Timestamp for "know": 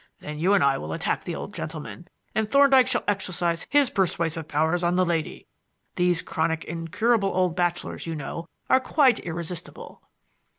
8.15-8.47